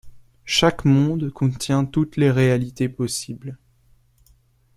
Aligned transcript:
Chaque 0.47 0.83
monde 0.85 1.29
contient 1.29 1.85
toutes 1.85 2.17
les 2.17 2.31
réalités 2.31 2.89
possibles. 2.89 3.59